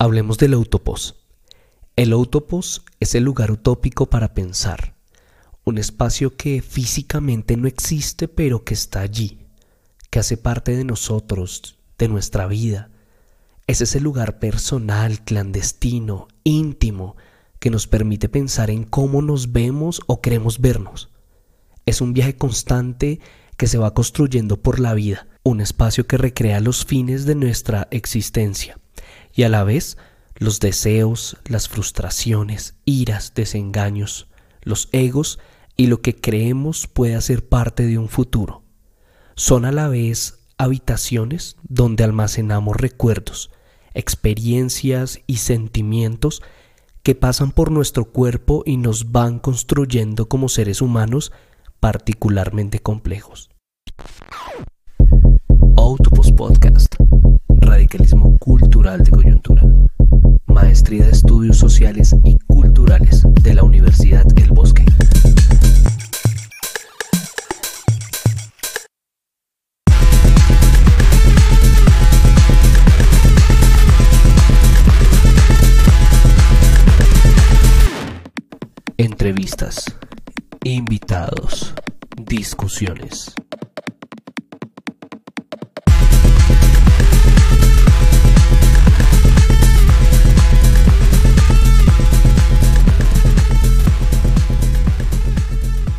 Hablemos 0.00 0.38
del 0.38 0.54
autopos. 0.54 1.16
El 1.96 2.12
autopos 2.12 2.84
es 3.00 3.16
el 3.16 3.24
lugar 3.24 3.50
utópico 3.50 4.08
para 4.08 4.32
pensar, 4.32 4.94
un 5.64 5.76
espacio 5.76 6.36
que 6.36 6.62
físicamente 6.62 7.56
no 7.56 7.66
existe 7.66 8.28
pero 8.28 8.62
que 8.62 8.74
está 8.74 9.00
allí, 9.00 9.40
que 10.08 10.20
hace 10.20 10.36
parte 10.36 10.76
de 10.76 10.84
nosotros, 10.84 11.80
de 11.98 12.06
nuestra 12.06 12.46
vida. 12.46 12.92
Es 13.66 13.80
ese 13.80 13.98
lugar 14.00 14.38
personal, 14.38 15.24
clandestino, 15.24 16.28
íntimo, 16.44 17.16
que 17.58 17.70
nos 17.70 17.88
permite 17.88 18.28
pensar 18.28 18.70
en 18.70 18.84
cómo 18.84 19.20
nos 19.20 19.50
vemos 19.50 20.00
o 20.06 20.20
queremos 20.20 20.60
vernos. 20.60 21.10
Es 21.86 22.00
un 22.00 22.12
viaje 22.12 22.36
constante 22.36 23.18
que 23.56 23.66
se 23.66 23.78
va 23.78 23.94
construyendo 23.94 24.62
por 24.62 24.78
la 24.78 24.94
vida, 24.94 25.26
un 25.42 25.60
espacio 25.60 26.06
que 26.06 26.18
recrea 26.18 26.60
los 26.60 26.84
fines 26.84 27.24
de 27.26 27.34
nuestra 27.34 27.88
existencia 27.90 28.78
y 29.38 29.44
a 29.44 29.48
la 29.48 29.62
vez 29.62 29.96
los 30.34 30.58
deseos, 30.58 31.36
las 31.46 31.68
frustraciones, 31.68 32.74
iras, 32.84 33.34
desengaños, 33.36 34.26
los 34.62 34.88
egos 34.90 35.38
y 35.76 35.86
lo 35.86 36.02
que 36.02 36.16
creemos 36.16 36.88
puede 36.88 37.20
ser 37.20 37.48
parte 37.48 37.86
de 37.86 37.98
un 37.98 38.08
futuro. 38.08 38.64
Son 39.36 39.64
a 39.64 39.70
la 39.70 39.86
vez 39.86 40.40
habitaciones 40.58 41.56
donde 41.62 42.02
almacenamos 42.02 42.76
recuerdos, 42.76 43.52
experiencias 43.94 45.20
y 45.28 45.36
sentimientos 45.36 46.42
que 47.04 47.14
pasan 47.14 47.52
por 47.52 47.70
nuestro 47.70 48.06
cuerpo 48.06 48.64
y 48.66 48.76
nos 48.76 49.12
van 49.12 49.38
construyendo 49.38 50.28
como 50.28 50.48
seres 50.48 50.82
humanos 50.82 51.30
particularmente 51.78 52.80
complejos. 52.80 53.50
Podcast 56.36 56.96
Radicalismo 57.78 58.36
Cultural 58.38 59.04
de 59.04 59.10
Coyuntura. 59.12 59.62
Maestría 60.46 61.06
de 61.06 61.12
Estudios 61.12 61.58
Sociales 61.58 62.12
y 62.24 62.36
Culturales 62.48 63.22
de 63.40 63.54
la 63.54 63.62
Universidad 63.62 64.26
El 64.36 64.50
Bosque. 64.50 64.84
Entrevistas, 78.96 79.84
invitados, 80.64 81.74
discusiones. 82.26 83.32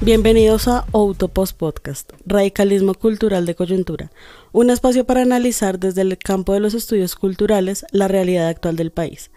Bienvenidos 0.09 0.67
a 0.67 0.87
Autopost 0.91 1.55
Podcast, 1.55 2.13
Radicalismo 2.25 2.95
Cultural 2.95 3.45
de 3.45 3.53
Coyuntura, 3.53 4.09
un 4.51 4.71
espacio 4.71 5.05
para 5.05 5.21
analizar 5.21 5.77
desde 5.77 6.01
el 6.01 6.17
campo 6.17 6.51
de 6.51 6.59
los 6.59 6.73
estudios 6.73 7.15
culturales 7.15 7.85
la 7.91 8.07
realidad 8.07 8.47
actual 8.47 8.75
del 8.75 8.89
país. 8.89 9.29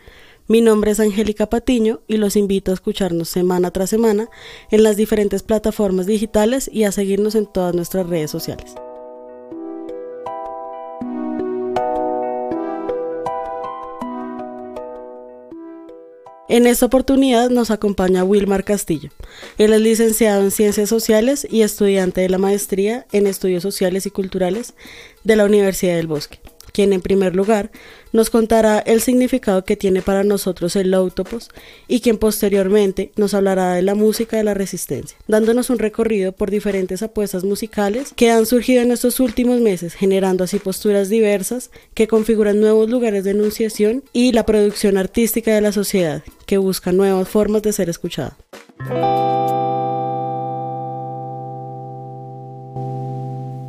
Mi 0.48 0.62
nombre 0.62 0.92
es 0.92 0.98
Angélica 0.98 1.50
Patiño 1.50 2.00
y 2.08 2.16
los 2.16 2.36
invito 2.36 2.70
a 2.70 2.74
escucharnos 2.74 3.28
semana 3.28 3.70
tras 3.70 3.90
semana 3.90 4.30
en 4.70 4.82
las 4.82 4.96
diferentes 4.96 5.42
plataformas 5.42 6.06
digitales 6.06 6.70
y 6.72 6.84
a 6.84 6.92
seguirnos 6.92 7.34
en 7.34 7.44
todas 7.44 7.74
nuestras 7.74 8.06
redes 8.06 8.30
sociales. 8.30 8.74
En 16.52 16.66
esta 16.66 16.84
oportunidad 16.84 17.48
nos 17.48 17.70
acompaña 17.70 18.24
Wilmar 18.24 18.62
Castillo. 18.62 19.08
Él 19.56 19.72
es 19.72 19.80
licenciado 19.80 20.42
en 20.42 20.50
Ciencias 20.50 20.90
Sociales 20.90 21.46
y 21.50 21.62
estudiante 21.62 22.20
de 22.20 22.28
la 22.28 22.36
maestría 22.36 23.06
en 23.10 23.26
Estudios 23.26 23.62
Sociales 23.62 24.04
y 24.04 24.10
Culturales 24.10 24.74
de 25.24 25.36
la 25.36 25.46
Universidad 25.46 25.96
del 25.96 26.08
Bosque 26.08 26.40
quien 26.72 26.92
en 26.92 27.00
primer 27.00 27.36
lugar 27.36 27.70
nos 28.12 28.30
contará 28.30 28.78
el 28.78 29.00
significado 29.00 29.64
que 29.64 29.76
tiene 29.76 30.02
para 30.02 30.24
nosotros 30.24 30.76
el 30.76 30.92
autopos 30.94 31.50
y 31.88 32.00
quien 32.00 32.18
posteriormente 32.18 33.12
nos 33.16 33.34
hablará 33.34 33.74
de 33.74 33.82
la 33.82 33.94
música 33.94 34.36
de 34.36 34.44
la 34.44 34.54
resistencia, 34.54 35.16
dándonos 35.28 35.70
un 35.70 35.78
recorrido 35.78 36.32
por 36.32 36.50
diferentes 36.50 37.02
apuestas 37.02 37.44
musicales 37.44 38.12
que 38.14 38.30
han 38.30 38.46
surgido 38.46 38.82
en 38.82 38.92
estos 38.92 39.20
últimos 39.20 39.60
meses, 39.60 39.94
generando 39.94 40.44
así 40.44 40.58
posturas 40.58 41.08
diversas 41.08 41.70
que 41.94 42.08
configuran 42.08 42.60
nuevos 42.60 42.90
lugares 42.90 43.24
de 43.24 43.30
enunciación 43.30 44.04
y 44.12 44.32
la 44.32 44.44
producción 44.44 44.96
artística 44.96 45.54
de 45.54 45.60
la 45.60 45.72
sociedad, 45.72 46.22
que 46.46 46.58
busca 46.58 46.92
nuevas 46.92 47.28
formas 47.28 47.62
de 47.62 47.72
ser 47.72 47.88
escuchada. 47.88 48.36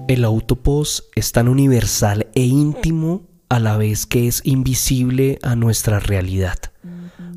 El 0.10 0.26
autopos 0.26 1.10
es 1.16 1.32
tan 1.32 1.48
universal 1.48 2.28
e 2.36 2.42
íntimo 2.42 3.30
a 3.48 3.60
la 3.60 3.78
vez 3.78 4.06
que 4.06 4.28
es 4.28 4.42
invisible 4.44 5.40
a 5.44 5.56
nuestra 5.56 6.02
realidad. 6.02 6.58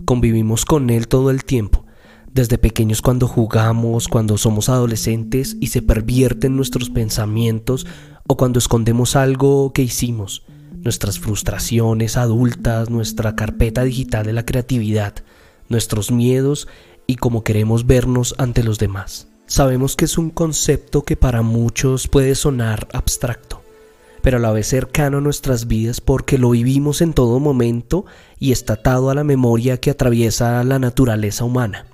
Convivimos 0.05 0.65
con 0.65 0.91
él 0.91 1.07
todo 1.07 1.31
el 1.31 1.45
tiempo, 1.45 1.87
desde 2.33 2.59
pequeños 2.59 3.03
cuando 3.03 3.29
jugamos, 3.29 4.09
cuando 4.09 4.37
somos 4.37 4.69
adolescentes 4.69 5.57
y 5.61 5.69
se 5.69 5.81
pervierten 5.81 6.57
nuestros 6.57 6.91
pensamientos 6.91 7.87
o 8.27 8.37
cuando 8.37 8.59
escondemos 8.59 9.15
algo 9.15 9.73
que 9.73 9.83
hicimos, 9.83 10.45
nuestras 10.73 11.21
frustraciones 11.21 12.17
adultas, 12.17 12.91
nuestra 12.91 13.37
carpeta 13.37 13.85
digital 13.85 14.27
de 14.27 14.33
la 14.33 14.45
creatividad, 14.45 15.15
nuestros 15.69 16.11
miedos 16.11 16.67
y 17.07 17.15
cómo 17.15 17.45
queremos 17.45 17.87
vernos 17.87 18.35
ante 18.39 18.65
los 18.65 18.81
demás. 18.81 19.29
Sabemos 19.49 19.95
que 19.95 20.07
es 20.07 20.19
un 20.19 20.31
concepto 20.31 21.03
que 21.03 21.17
para 21.17 21.43
muchos 21.43 22.09
puede 22.09 22.35
sonar 22.35 22.89
abstracto, 22.93 23.63
pero 24.21 24.39
a 24.39 24.41
la 24.41 24.51
vez 24.51 24.67
cercano 24.67 25.19
a 25.19 25.21
nuestras 25.21 25.69
vidas 25.69 26.01
porque 26.01 26.37
lo 26.37 26.51
vivimos 26.51 27.01
en 27.01 27.13
todo 27.13 27.39
momento 27.39 28.07
y 28.41 28.51
está 28.51 28.73
atado 28.73 29.09
a 29.09 29.15
la 29.15 29.23
memoria 29.23 29.79
que 29.79 29.91
atraviesa 29.91 30.65
la 30.65 30.81
naturaleza 30.81 31.45
humana. 31.45 31.87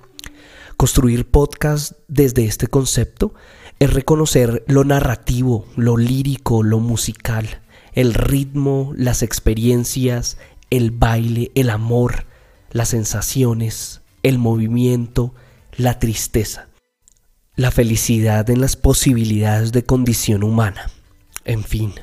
Construir 0.77 1.29
podcast 1.29 1.91
desde 2.07 2.45
este 2.45 2.65
concepto 2.65 3.35
es 3.77 3.93
reconocer 3.93 4.63
lo 4.67 4.83
narrativo, 4.83 5.67
lo 5.75 5.97
lírico, 5.97 6.63
lo 6.63 6.79
musical, 6.79 7.61
el 7.93 8.15
ritmo, 8.15 8.93
las 8.97 9.21
experiencias, 9.21 10.39
el 10.71 10.89
baile, 10.89 11.51
el 11.53 11.69
amor, 11.69 12.25
las 12.71 12.89
sensaciones, 12.89 14.01
el 14.23 14.39
movimiento, 14.39 15.35
la 15.77 15.99
tristeza 15.99 16.72
la 17.55 17.69
felicidad 17.69 18.49
en 18.49 18.61
las 18.61 18.75
posibilidades 18.75 19.71
de 19.71 19.83
condición 19.83 20.43
humana. 20.43 20.89
En 21.45 21.63
fin, 21.63 21.93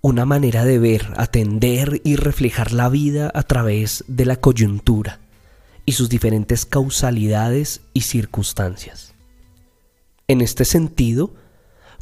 una 0.00 0.24
manera 0.24 0.64
de 0.64 0.78
ver, 0.78 1.12
atender 1.16 2.00
y 2.04 2.16
reflejar 2.16 2.72
la 2.72 2.88
vida 2.88 3.30
a 3.34 3.42
través 3.44 4.04
de 4.08 4.24
la 4.24 4.36
coyuntura 4.36 5.20
y 5.84 5.92
sus 5.92 6.08
diferentes 6.08 6.66
causalidades 6.66 7.82
y 7.92 8.00
circunstancias. 8.02 9.14
En 10.26 10.40
este 10.40 10.64
sentido, 10.64 11.34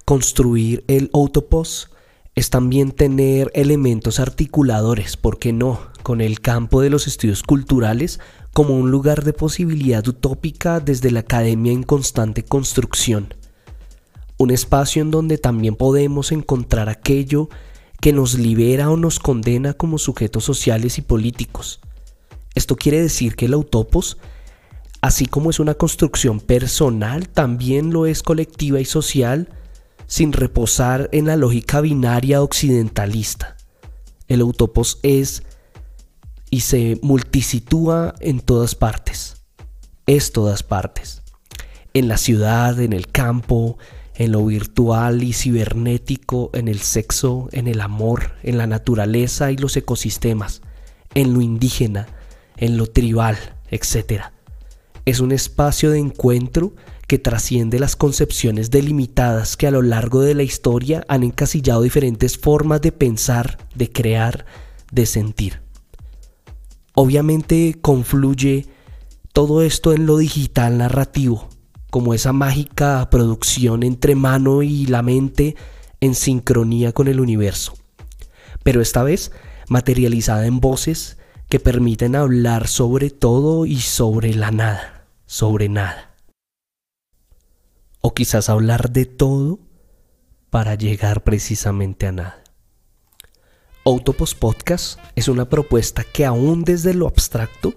construir 0.06 0.84
el 0.88 1.10
autopos 1.12 1.90
es 2.34 2.48
también 2.48 2.92
tener 2.92 3.50
elementos 3.54 4.18
articuladores, 4.20 5.18
¿por 5.18 5.38
qué 5.38 5.52
no?, 5.52 5.80
con 6.02 6.20
el 6.20 6.40
campo 6.40 6.80
de 6.80 6.90
los 6.90 7.06
estudios 7.06 7.42
culturales 7.42 8.20
como 8.54 8.76
un 8.76 8.92
lugar 8.92 9.24
de 9.24 9.32
posibilidad 9.32 10.06
utópica 10.06 10.78
desde 10.78 11.10
la 11.10 11.20
academia 11.20 11.72
en 11.72 11.82
constante 11.82 12.44
construcción. 12.44 13.34
Un 14.38 14.52
espacio 14.52 15.02
en 15.02 15.10
donde 15.10 15.38
también 15.38 15.74
podemos 15.74 16.30
encontrar 16.30 16.88
aquello 16.88 17.48
que 18.00 18.12
nos 18.12 18.38
libera 18.38 18.90
o 18.90 18.96
nos 18.96 19.18
condena 19.18 19.74
como 19.74 19.98
sujetos 19.98 20.44
sociales 20.44 20.98
y 20.98 21.02
políticos. 21.02 21.80
Esto 22.54 22.76
quiere 22.76 23.02
decir 23.02 23.34
que 23.34 23.46
el 23.46 23.54
autopos, 23.54 24.18
así 25.00 25.26
como 25.26 25.50
es 25.50 25.58
una 25.58 25.74
construcción 25.74 26.38
personal, 26.38 27.28
también 27.28 27.92
lo 27.92 28.06
es 28.06 28.22
colectiva 28.22 28.80
y 28.80 28.84
social, 28.84 29.48
sin 30.06 30.32
reposar 30.32 31.08
en 31.10 31.26
la 31.26 31.36
lógica 31.36 31.80
binaria 31.80 32.40
occidentalista. 32.40 33.56
El 34.28 34.42
autopos 34.42 35.00
es 35.02 35.42
y 36.54 36.60
se 36.60 37.00
multisitúa 37.02 38.14
en 38.20 38.38
todas 38.38 38.76
partes. 38.76 39.42
Es 40.06 40.30
todas 40.30 40.62
partes. 40.62 41.22
En 41.94 42.06
la 42.06 42.16
ciudad, 42.16 42.78
en 42.78 42.92
el 42.92 43.08
campo, 43.08 43.76
en 44.14 44.30
lo 44.30 44.46
virtual 44.46 45.24
y 45.24 45.32
cibernético, 45.32 46.50
en 46.54 46.68
el 46.68 46.78
sexo, 46.78 47.48
en 47.50 47.66
el 47.66 47.80
amor, 47.80 48.34
en 48.44 48.56
la 48.56 48.68
naturaleza 48.68 49.50
y 49.50 49.56
los 49.56 49.76
ecosistemas, 49.76 50.62
en 51.16 51.34
lo 51.34 51.40
indígena, 51.40 52.06
en 52.56 52.76
lo 52.76 52.86
tribal, 52.86 53.36
etc. 53.72 54.26
Es 55.06 55.18
un 55.18 55.32
espacio 55.32 55.90
de 55.90 55.98
encuentro 55.98 56.76
que 57.08 57.18
trasciende 57.18 57.80
las 57.80 57.96
concepciones 57.96 58.70
delimitadas 58.70 59.56
que 59.56 59.66
a 59.66 59.72
lo 59.72 59.82
largo 59.82 60.20
de 60.20 60.36
la 60.36 60.44
historia 60.44 61.04
han 61.08 61.24
encasillado 61.24 61.82
diferentes 61.82 62.38
formas 62.38 62.80
de 62.80 62.92
pensar, 62.92 63.58
de 63.74 63.90
crear, 63.90 64.46
de 64.92 65.06
sentir. 65.06 65.63
Obviamente 66.94 67.76
confluye 67.80 68.66
todo 69.32 69.62
esto 69.62 69.92
en 69.92 70.06
lo 70.06 70.18
digital 70.18 70.78
narrativo, 70.78 71.48
como 71.90 72.14
esa 72.14 72.32
mágica 72.32 73.08
producción 73.10 73.82
entre 73.82 74.14
mano 74.14 74.62
y 74.62 74.86
la 74.86 75.02
mente 75.02 75.56
en 76.00 76.14
sincronía 76.14 76.92
con 76.92 77.08
el 77.08 77.18
universo. 77.18 77.74
Pero 78.62 78.80
esta 78.80 79.02
vez 79.02 79.32
materializada 79.68 80.46
en 80.46 80.60
voces 80.60 81.18
que 81.48 81.58
permiten 81.58 82.14
hablar 82.14 82.68
sobre 82.68 83.10
todo 83.10 83.66
y 83.66 83.80
sobre 83.80 84.32
la 84.34 84.52
nada, 84.52 85.08
sobre 85.26 85.68
nada. 85.68 86.14
O 88.00 88.14
quizás 88.14 88.48
hablar 88.48 88.92
de 88.92 89.04
todo 89.06 89.58
para 90.48 90.76
llegar 90.76 91.24
precisamente 91.24 92.06
a 92.06 92.12
nada. 92.12 92.43
Autopos 93.86 94.34
Podcast 94.34 94.98
es 95.14 95.28
una 95.28 95.50
propuesta 95.50 96.04
que 96.04 96.24
aún 96.24 96.64
desde 96.64 96.94
lo 96.94 97.06
abstracto, 97.06 97.74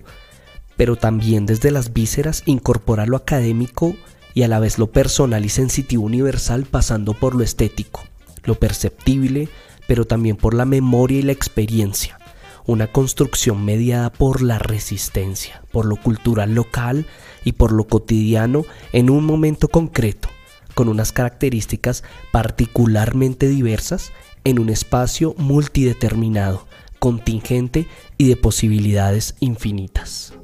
pero 0.77 0.95
también 0.95 1.45
desde 1.45 1.69
las 1.69 1.91
vísceras 1.91 2.43
incorpora 2.45 3.05
lo 3.05 3.17
académico 3.17 3.93
y 4.33 4.43
a 4.43 4.47
la 4.47 4.61
vez 4.61 4.77
lo 4.77 4.89
personal 4.89 5.43
y 5.43 5.49
sensitivo 5.49 6.05
universal 6.05 6.65
pasando 6.65 7.13
por 7.13 7.35
lo 7.35 7.43
estético, 7.43 8.05
lo 8.45 8.55
perceptible, 8.55 9.49
pero 9.85 10.05
también 10.05 10.37
por 10.37 10.53
la 10.53 10.63
memoria 10.63 11.19
y 11.19 11.23
la 11.23 11.33
experiencia. 11.33 12.17
Una 12.65 12.87
construcción 12.87 13.65
mediada 13.65 14.09
por 14.09 14.41
la 14.41 14.59
resistencia, 14.59 15.61
por 15.73 15.83
lo 15.85 15.97
cultural 15.97 16.55
local 16.55 17.05
y 17.43 17.51
por 17.51 17.73
lo 17.73 17.85
cotidiano 17.85 18.63
en 18.93 19.09
un 19.09 19.25
momento 19.25 19.67
concreto, 19.67 20.29
con 20.73 20.87
unas 20.87 21.11
características 21.11 22.05
particularmente 22.31 23.49
diversas 23.49 24.13
en 24.47 24.59
un 24.59 24.69
espacio 24.69 25.35
multideterminado, 25.37 26.67
contingente 26.99 27.85
y 28.17 28.29
de 28.29 28.37
posibilidades 28.37 29.35
infinitas. 29.41 30.35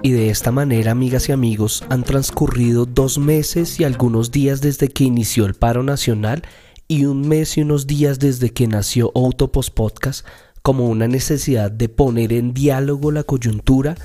Y 0.00 0.12
de 0.12 0.30
esta 0.30 0.50
manera, 0.50 0.92
amigas 0.92 1.28
y 1.28 1.32
amigos, 1.32 1.84
han 1.90 2.04
transcurrido 2.04 2.86
dos 2.86 3.18
meses 3.18 3.78
y 3.78 3.84
algunos 3.84 4.30
días 4.30 4.62
desde 4.62 4.88
que 4.88 5.04
inició 5.04 5.44
el 5.44 5.52
paro 5.52 5.82
nacional 5.82 6.42
y 6.88 7.04
un 7.04 7.28
mes 7.28 7.58
y 7.58 7.60
unos 7.60 7.86
días 7.86 8.18
desde 8.18 8.48
que 8.48 8.66
nació 8.66 9.12
Autopos 9.14 9.68
Podcast 9.68 10.26
como 10.62 10.88
una 10.88 11.06
necesidad 11.06 11.70
de 11.70 11.90
poner 11.90 12.32
en 12.32 12.54
diálogo 12.54 13.12
la 13.12 13.24
coyuntura, 13.24 13.96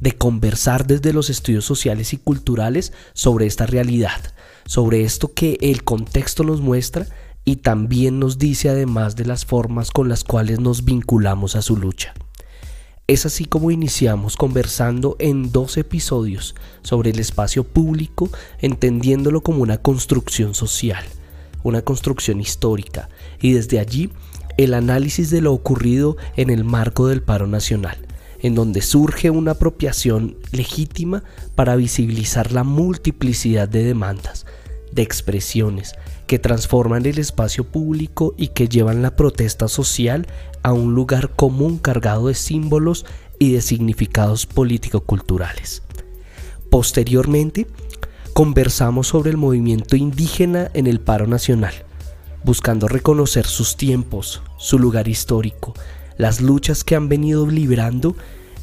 de 0.00 0.10
conversar 0.10 0.88
desde 0.88 1.12
los 1.12 1.30
estudios 1.30 1.64
sociales 1.64 2.12
y 2.12 2.16
culturales 2.16 2.92
sobre 3.12 3.46
esta 3.46 3.64
realidad 3.64 4.34
sobre 4.66 5.02
esto 5.02 5.32
que 5.32 5.58
el 5.60 5.84
contexto 5.84 6.44
nos 6.44 6.60
muestra 6.60 7.06
y 7.44 7.56
también 7.56 8.18
nos 8.18 8.38
dice 8.38 8.68
además 8.68 9.16
de 9.16 9.24
las 9.24 9.46
formas 9.46 9.90
con 9.90 10.08
las 10.08 10.24
cuales 10.24 10.60
nos 10.60 10.84
vinculamos 10.84 11.56
a 11.56 11.62
su 11.62 11.76
lucha. 11.76 12.12
Es 13.08 13.24
así 13.24 13.44
como 13.44 13.70
iniciamos 13.70 14.36
conversando 14.36 15.14
en 15.20 15.52
dos 15.52 15.76
episodios 15.76 16.56
sobre 16.82 17.10
el 17.10 17.20
espacio 17.20 17.62
público, 17.62 18.28
entendiéndolo 18.58 19.42
como 19.42 19.62
una 19.62 19.78
construcción 19.78 20.56
social, 20.56 21.04
una 21.62 21.82
construcción 21.82 22.40
histórica, 22.40 23.08
y 23.40 23.52
desde 23.52 23.78
allí 23.78 24.10
el 24.56 24.74
análisis 24.74 25.30
de 25.30 25.40
lo 25.40 25.52
ocurrido 25.52 26.16
en 26.36 26.50
el 26.50 26.64
marco 26.64 27.06
del 27.06 27.22
paro 27.22 27.46
nacional, 27.46 27.96
en 28.40 28.56
donde 28.56 28.82
surge 28.82 29.30
una 29.30 29.52
apropiación 29.52 30.36
legítima 30.50 31.22
para 31.54 31.76
visibilizar 31.76 32.50
la 32.50 32.64
multiplicidad 32.64 33.68
de 33.68 33.84
demandas, 33.84 34.46
de 34.96 35.02
expresiones 35.02 35.94
que 36.26 36.40
transforman 36.40 37.06
el 37.06 37.18
espacio 37.18 37.64
público 37.64 38.34
y 38.36 38.48
que 38.48 38.68
llevan 38.68 39.02
la 39.02 39.14
protesta 39.14 39.68
social 39.68 40.26
a 40.64 40.72
un 40.72 40.94
lugar 40.94 41.30
común 41.30 41.78
cargado 41.78 42.26
de 42.26 42.34
símbolos 42.34 43.06
y 43.38 43.52
de 43.52 43.60
significados 43.60 44.46
político-culturales. 44.46 45.82
Posteriormente, 46.70 47.68
conversamos 48.32 49.08
sobre 49.08 49.30
el 49.30 49.36
movimiento 49.36 49.94
indígena 49.94 50.70
en 50.74 50.88
el 50.88 50.98
paro 50.98 51.26
nacional, 51.28 51.74
buscando 52.42 52.88
reconocer 52.88 53.46
sus 53.46 53.76
tiempos, 53.76 54.42
su 54.56 54.78
lugar 54.78 55.06
histórico, 55.06 55.74
las 56.16 56.40
luchas 56.40 56.82
que 56.82 56.96
han 56.96 57.08
venido 57.08 57.46
librando 57.46 58.16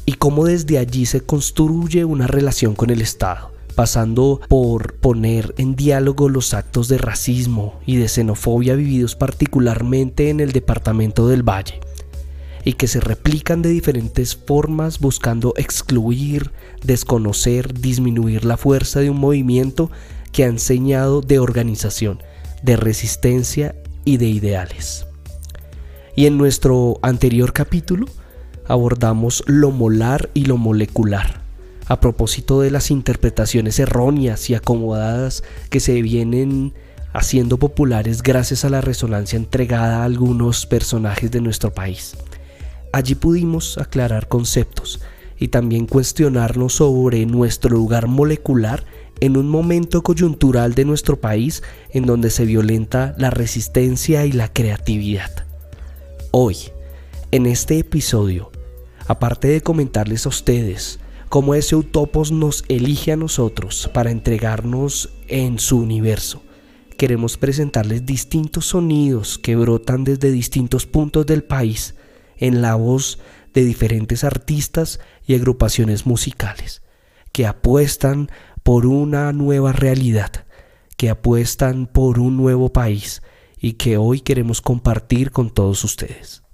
y 0.04 0.14
cómo 0.14 0.44
desde 0.44 0.78
allí 0.78 1.06
se 1.06 1.22
construye 1.22 2.04
una 2.04 2.26
relación 2.26 2.74
con 2.74 2.90
el 2.90 3.00
Estado 3.00 3.53
pasando 3.74 4.40
por 4.48 4.94
poner 4.94 5.54
en 5.58 5.76
diálogo 5.76 6.28
los 6.28 6.54
actos 6.54 6.88
de 6.88 6.98
racismo 6.98 7.80
y 7.86 7.96
de 7.96 8.08
xenofobia 8.08 8.74
vividos 8.74 9.16
particularmente 9.16 10.30
en 10.30 10.40
el 10.40 10.52
departamento 10.52 11.28
del 11.28 11.42
Valle 11.42 11.80
y 12.64 12.74
que 12.74 12.88
se 12.88 13.00
replican 13.00 13.60
de 13.60 13.68
diferentes 13.68 14.36
formas 14.36 14.98
buscando 14.98 15.52
excluir, 15.56 16.50
desconocer, 16.82 17.74
disminuir 17.74 18.44
la 18.44 18.56
fuerza 18.56 19.00
de 19.00 19.10
un 19.10 19.18
movimiento 19.18 19.90
que 20.32 20.44
ha 20.44 20.48
enseñado 20.48 21.20
de 21.20 21.38
organización, 21.38 22.22
de 22.62 22.76
resistencia 22.76 23.76
y 24.04 24.16
de 24.16 24.28
ideales. 24.28 25.06
Y 26.16 26.26
en 26.26 26.38
nuestro 26.38 26.98
anterior 27.02 27.52
capítulo 27.52 28.06
abordamos 28.66 29.44
lo 29.46 29.70
molar 29.70 30.30
y 30.32 30.46
lo 30.46 30.56
molecular 30.56 31.43
a 31.86 32.00
propósito 32.00 32.60
de 32.60 32.70
las 32.70 32.90
interpretaciones 32.90 33.78
erróneas 33.78 34.48
y 34.50 34.54
acomodadas 34.54 35.42
que 35.70 35.80
se 35.80 36.00
vienen 36.02 36.74
haciendo 37.12 37.58
populares 37.58 38.22
gracias 38.22 38.64
a 38.64 38.70
la 38.70 38.80
resonancia 38.80 39.36
entregada 39.36 39.98
a 39.98 40.04
algunos 40.04 40.66
personajes 40.66 41.30
de 41.30 41.40
nuestro 41.40 41.72
país. 41.72 42.16
Allí 42.92 43.14
pudimos 43.14 43.78
aclarar 43.78 44.28
conceptos 44.28 45.00
y 45.38 45.48
también 45.48 45.86
cuestionarnos 45.86 46.74
sobre 46.74 47.26
nuestro 47.26 47.70
lugar 47.70 48.08
molecular 48.08 48.84
en 49.20 49.36
un 49.36 49.48
momento 49.48 50.02
coyuntural 50.02 50.74
de 50.74 50.84
nuestro 50.84 51.20
país 51.20 51.62
en 51.90 52.06
donde 52.06 52.30
se 52.30 52.44
violenta 52.44 53.14
la 53.18 53.30
resistencia 53.30 54.26
y 54.26 54.32
la 54.32 54.52
creatividad. 54.52 55.30
Hoy, 56.30 56.56
en 57.30 57.46
este 57.46 57.78
episodio, 57.78 58.50
aparte 59.06 59.48
de 59.48 59.60
comentarles 59.60 60.26
a 60.26 60.30
ustedes 60.30 60.98
cómo 61.34 61.56
ese 61.56 61.74
Utopos 61.74 62.30
nos 62.30 62.62
elige 62.68 63.10
a 63.10 63.16
nosotros 63.16 63.90
para 63.92 64.12
entregarnos 64.12 65.10
en 65.26 65.58
su 65.58 65.80
universo. 65.80 66.44
Queremos 66.96 67.38
presentarles 67.38 68.06
distintos 68.06 68.66
sonidos 68.66 69.36
que 69.36 69.56
brotan 69.56 70.04
desde 70.04 70.30
distintos 70.30 70.86
puntos 70.86 71.26
del 71.26 71.42
país 71.42 71.96
en 72.36 72.62
la 72.62 72.76
voz 72.76 73.18
de 73.52 73.64
diferentes 73.64 74.22
artistas 74.22 75.00
y 75.26 75.34
agrupaciones 75.34 76.06
musicales 76.06 76.82
que 77.32 77.48
apuestan 77.48 78.30
por 78.62 78.86
una 78.86 79.32
nueva 79.32 79.72
realidad, 79.72 80.30
que 80.96 81.10
apuestan 81.10 81.88
por 81.88 82.20
un 82.20 82.36
nuevo 82.36 82.72
país 82.72 83.22
y 83.58 83.72
que 83.72 83.96
hoy 83.96 84.20
queremos 84.20 84.60
compartir 84.60 85.32
con 85.32 85.50
todos 85.50 85.82
ustedes. 85.82 86.44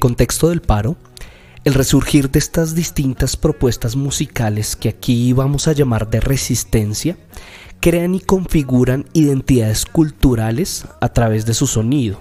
Contexto 0.00 0.48
del 0.48 0.62
paro, 0.62 0.96
el 1.64 1.74
resurgir 1.74 2.30
de 2.30 2.40
estas 2.40 2.74
distintas 2.74 3.36
propuestas 3.36 3.94
musicales 3.94 4.74
que 4.74 4.88
aquí 4.88 5.32
vamos 5.32 5.68
a 5.68 5.72
llamar 5.72 6.10
de 6.10 6.18
resistencia, 6.18 7.16
crean 7.80 8.14
y 8.14 8.20
configuran 8.20 9.04
identidades 9.12 9.86
culturales 9.86 10.86
a 11.00 11.10
través 11.10 11.46
de 11.46 11.54
su 11.54 11.66
sonido. 11.66 12.20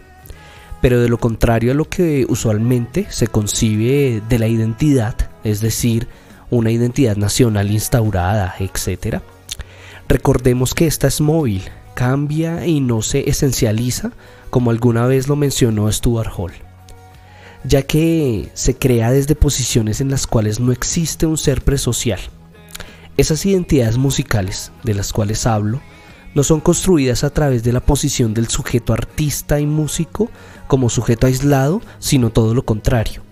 Pero 0.81 1.01
de 1.01 1.09
lo 1.09 1.17
contrario 1.17 1.71
a 1.71 1.75
lo 1.75 1.85
que 1.85 2.25
usualmente 2.29 3.07
se 3.09 3.27
concibe 3.27 4.21
de 4.27 4.39
la 4.39 4.47
identidad, 4.47 5.15
es 5.43 5.61
decir, 5.61 6.07
una 6.49 6.71
identidad 6.71 7.17
nacional 7.17 7.71
instaurada, 7.71 8.55
etc., 8.59 9.21
recordemos 10.07 10.73
que 10.73 10.87
esta 10.87 11.07
es 11.07 11.21
móvil, 11.21 11.63
cambia 11.93 12.65
y 12.65 12.79
no 12.79 13.01
se 13.01 13.29
esencializa 13.29 14.11
como 14.49 14.71
alguna 14.71 15.05
vez 15.05 15.27
lo 15.27 15.35
mencionó 15.35 15.91
Stuart 15.91 16.31
Hall. 16.35 16.68
Ya 17.63 17.83
que 17.83 18.49
se 18.53 18.75
crea 18.75 19.11
desde 19.11 19.35
posiciones 19.35 20.01
en 20.01 20.09
las 20.09 20.27
cuales 20.27 20.59
no 20.59 20.71
existe 20.71 21.25
un 21.25 21.37
ser 21.37 21.63
presocial. 21.63 22.19
Esas 23.17 23.45
identidades 23.45 23.97
musicales 23.97 24.71
de 24.83 24.93
las 24.93 25.11
cuales 25.11 25.45
hablo 25.45 25.81
no 26.35 26.43
son 26.43 26.61
construidas 26.61 27.23
a 27.23 27.31
través 27.31 27.63
de 27.63 27.73
la 27.73 27.81
posición 27.81 28.33
del 28.33 28.47
sujeto 28.47 28.93
artista 28.93 29.59
y 29.59 29.65
músico 29.65 30.29
como 30.67 30.89
sujeto 30.89 31.27
aislado, 31.27 31.81
sino 31.97 32.29
todo 32.29 32.53
lo 32.53 32.63
contrario. 32.63 33.23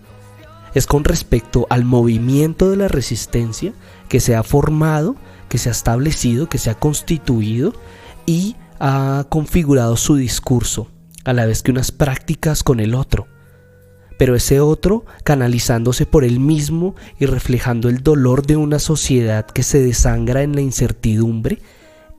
Es 0.74 0.88
con 0.88 1.04
respecto 1.04 1.68
al 1.70 1.86
movimiento 1.86 2.70
de 2.70 2.78
la 2.78 2.88
resistencia 2.88 3.74
que 4.10 4.20
se 4.20 4.36
ha 4.36 4.44
formado, 4.44 5.16
que 5.48 5.58
se 5.58 5.70
ha 5.70 5.72
establecido, 5.72 6.50
que 6.50 6.58
se 6.58 6.70
ha 6.70 6.76
constituido 6.76 7.74
y 8.26 8.58
ha 8.80 9.26
configurado 9.30 9.96
su 9.96 10.16
discurso, 10.16 10.90
a 11.24 11.34
la 11.34 11.46
vez 11.46 11.64
que 11.64 11.72
unas 11.72 11.92
prácticas 11.92 12.64
con 12.64 12.80
el 12.80 12.94
otro 12.94 13.28
pero 14.18 14.36
ese 14.36 14.60
otro 14.60 15.06
canalizándose 15.24 16.06
por 16.06 16.24
él 16.24 16.40
mismo 16.40 16.96
y 17.20 17.26
reflejando 17.26 17.90
el 17.90 18.04
dolor 18.04 18.46
de 18.46 18.58
una 18.58 18.80
sociedad 18.80 19.46
que 19.46 19.64
se 19.64 19.82
desangra 19.82 20.44
en 20.44 20.56
la 20.56 20.62
incertidumbre 20.62 21.60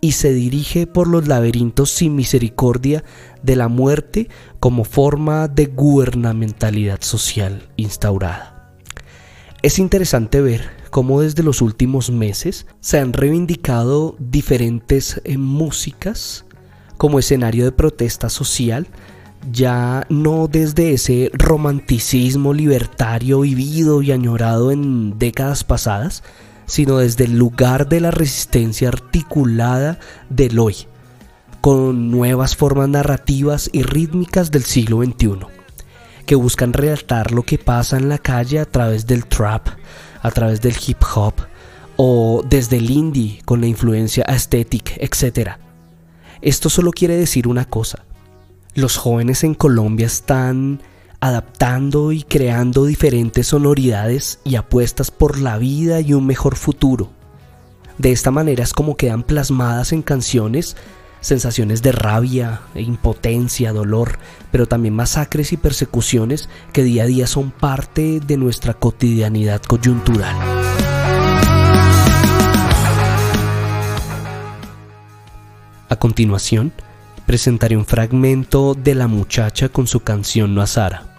y 0.00 0.12
se 0.12 0.32
dirige 0.32 0.86
por 0.86 1.08
los 1.08 1.26
laberintos 1.26 1.90
sin 1.90 2.14
misericordia 2.14 3.04
de 3.42 3.56
la 3.56 3.68
muerte 3.68 4.28
como 4.60 4.84
forma 4.84 5.48
de 5.48 5.66
gubernamentalidad 5.66 7.02
social 7.02 7.68
instaurada. 7.76 8.76
Es 9.62 9.80
interesante 9.80 10.40
ver 10.40 10.70
cómo 10.90 11.20
desde 11.20 11.42
los 11.42 11.62
últimos 11.62 12.10
meses 12.10 12.66
se 12.80 13.00
han 13.00 13.12
reivindicado 13.12 14.14
diferentes 14.20 15.20
eh, 15.24 15.36
músicas 15.36 16.44
como 16.96 17.18
escenario 17.18 17.64
de 17.64 17.72
protesta 17.72 18.28
social 18.28 18.86
ya 19.50 20.06
no 20.08 20.48
desde 20.48 20.92
ese 20.92 21.30
romanticismo 21.32 22.52
libertario 22.52 23.40
vivido 23.40 24.02
y 24.02 24.12
añorado 24.12 24.70
en 24.70 25.18
décadas 25.18 25.64
pasadas, 25.64 26.22
sino 26.66 26.98
desde 26.98 27.24
el 27.24 27.38
lugar 27.38 27.88
de 27.88 28.00
la 28.00 28.10
resistencia 28.10 28.88
articulada 28.88 29.98
del 30.28 30.58
hoy, 30.58 30.76
con 31.60 32.10
nuevas 32.10 32.56
formas 32.56 32.88
narrativas 32.88 33.70
y 33.72 33.82
rítmicas 33.82 34.50
del 34.50 34.64
siglo 34.64 35.02
XXI, 35.02 35.38
que 36.26 36.34
buscan 36.34 36.74
relatar 36.74 37.32
lo 37.32 37.42
que 37.42 37.58
pasa 37.58 37.96
en 37.96 38.08
la 38.08 38.18
calle 38.18 38.58
a 38.58 38.66
través 38.66 39.06
del 39.06 39.26
trap, 39.26 39.68
a 40.20 40.30
través 40.30 40.60
del 40.60 40.76
hip 40.86 41.02
hop, 41.14 41.34
o 41.96 42.44
desde 42.48 42.76
el 42.76 42.90
indie 42.90 43.40
con 43.44 43.60
la 43.62 43.66
influencia 43.66 44.24
aesthetic, 44.28 44.98
etc. 44.98 45.52
Esto 46.42 46.68
solo 46.68 46.92
quiere 46.92 47.16
decir 47.16 47.48
una 47.48 47.64
cosa, 47.64 48.04
los 48.74 48.96
jóvenes 48.96 49.44
en 49.44 49.54
Colombia 49.54 50.06
están 50.06 50.80
adaptando 51.20 52.12
y 52.12 52.22
creando 52.22 52.84
diferentes 52.84 53.48
sonoridades 53.48 54.38
y 54.44 54.56
apuestas 54.56 55.10
por 55.10 55.38
la 55.38 55.58
vida 55.58 56.00
y 56.00 56.14
un 56.14 56.26
mejor 56.26 56.56
futuro. 56.56 57.10
De 57.98 58.12
esta 58.12 58.30
manera 58.30 58.62
es 58.62 58.72
como 58.72 58.96
quedan 58.96 59.24
plasmadas 59.24 59.92
en 59.92 60.02
canciones 60.02 60.76
sensaciones 61.20 61.82
de 61.82 61.92
rabia, 61.92 62.60
e 62.74 62.82
impotencia, 62.82 63.72
dolor, 63.72 64.18
pero 64.50 64.66
también 64.66 64.94
masacres 64.94 65.52
y 65.52 65.56
persecuciones 65.56 66.48
que 66.72 66.84
día 66.84 67.04
a 67.04 67.06
día 67.06 67.26
son 67.26 67.50
parte 67.50 68.20
de 68.20 68.36
nuestra 68.36 68.74
cotidianidad 68.74 69.62
coyuntural. 69.62 70.36
A 75.90 75.96
continuación, 75.96 76.72
presentaré 77.28 77.76
un 77.76 77.84
fragmento 77.84 78.72
de 78.72 78.94
La 78.94 79.06
muchacha 79.06 79.68
con 79.68 79.86
su 79.86 80.00
canción 80.00 80.54
No 80.54 80.66
Sara, 80.66 81.14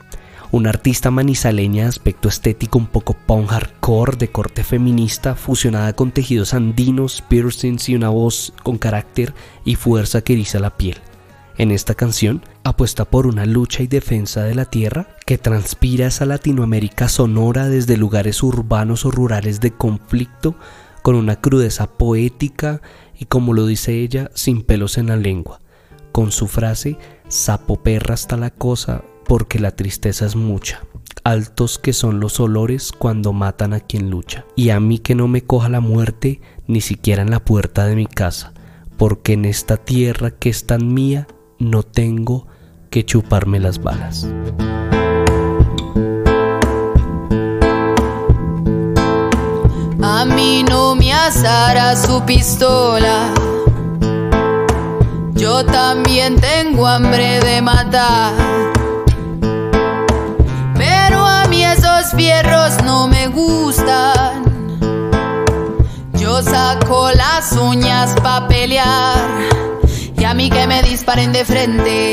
una 0.50 0.72
artista 0.72 1.12
manizaleña 1.12 1.84
de 1.84 1.90
aspecto 1.90 2.30
estético 2.30 2.80
un 2.80 2.88
poco 2.88 3.14
punk 3.14 3.52
hardcore 3.52 4.18
de 4.18 4.32
corte 4.32 4.64
feminista 4.64 5.36
fusionada 5.36 5.94
con 5.94 6.10
tejidos 6.10 6.56
andinos, 6.56 7.24
piercings 7.30 7.90
y 7.90 7.96
una 7.96 8.10
voz 8.10 8.54
con 8.64 8.80
carácter 8.80 9.36
y 9.66 9.76
fuerza 9.76 10.24
que 10.24 10.34
eriza 10.34 10.58
la 10.58 10.76
piel. 10.76 10.98
En 11.60 11.70
esta 11.70 11.94
canción 11.94 12.42
apuesta 12.64 13.06
por 13.06 13.28
una 13.28 13.46
lucha 13.46 13.84
y 13.84 13.88
defensa 13.88 14.42
de 14.42 14.56
la 14.56 14.66
tierra 14.66 15.10
que 15.28 15.38
transpira 15.38 16.08
esa 16.08 16.26
Latinoamérica 16.26 17.08
sonora 17.08 17.70
desde 17.70 17.98
lugares 17.98 18.42
urbanos 18.42 19.06
o 19.06 19.12
rurales 19.12 19.60
de 19.60 19.74
conflicto 19.74 20.56
con 21.04 21.14
una 21.14 21.36
crudeza 21.36 21.86
poética 21.86 22.82
y 23.16 23.26
como 23.26 23.54
lo 23.54 23.68
dice 23.68 23.94
ella, 24.02 24.32
sin 24.34 24.64
pelos 24.64 24.98
en 24.98 25.06
la 25.06 25.16
lengua 25.16 25.60
con 26.12 26.32
su 26.32 26.48
frase 26.48 26.98
sapo 27.28 27.82
perra 27.82 28.14
hasta 28.14 28.38
la 28.38 28.50
cosa 28.50 29.04
porque 29.26 29.60
la 29.60 29.72
tristeza 29.72 30.26
es 30.26 30.36
mucha. 30.36 30.82
Altos 31.24 31.78
que 31.78 31.94
son 31.94 32.20
los 32.20 32.40
olores 32.40 32.92
cuando 32.92 33.34
matan 33.34 33.74
a 33.74 33.80
quien 33.80 34.10
lucha. 34.10 34.46
Y 34.56 34.72
a 34.72 34.80
mí 34.80 35.00
que 35.00 35.16
no 35.16 35.28
me 35.28 35.44
coja 35.44 35.70
la 35.70 35.82
muerte 35.82 36.42
ni 36.68 36.82
siquiera 36.82 37.22
en 37.22 37.30
la 37.30 37.40
puerta 37.40 37.86
de 37.86 37.96
mi 37.96 38.08
casa, 38.08 38.54
porque 38.98 39.34
en 39.34 39.46
esta 39.46 39.78
tierra 39.78 40.32
que 40.32 40.50
es 40.50 40.66
tan 40.66 40.94
mía 40.94 41.28
no 41.60 41.84
tengo 41.84 42.48
que 42.90 43.06
chuparme 43.06 43.60
las 43.60 43.82
balas. 43.82 44.28
A 50.02 50.26
mí 50.26 50.64
no 50.64 50.96
me 50.96 51.14
asara 51.14 51.96
su 51.96 52.24
pistola 52.26 53.34
yo 55.40 55.66
también 55.66 56.36
tengo 56.36 56.86
hambre 56.86 57.40
de 57.40 57.62
matar. 57.62 58.34
Pero 60.76 61.26
a 61.26 61.46
mí 61.48 61.64
esos 61.64 62.12
fierros 62.14 62.84
no 62.84 63.08
me 63.08 63.28
gustan. 63.28 64.44
Yo 66.14 66.42
saco 66.42 67.12
las 67.12 67.54
uñas 67.54 68.14
pa' 68.22 68.48
pelear. 68.50 69.16
Y 70.18 70.26
a 70.26 70.34
mí 70.34 70.50
que 70.50 70.68
me 70.68 70.84
disparen 70.84 71.32
de 71.32 71.46
frente 71.46 72.12